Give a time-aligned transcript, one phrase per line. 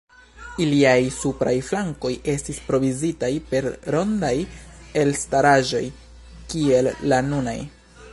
[0.63, 3.67] Iliaj supraj flankoj, estis provizitaj per
[3.97, 4.33] rondaj
[5.03, 5.83] elstaraĵoj,
[6.55, 7.59] kiel la nunaj.